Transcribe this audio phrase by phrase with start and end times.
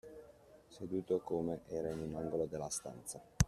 [0.67, 3.21] Seduto come era in un angolo della stanza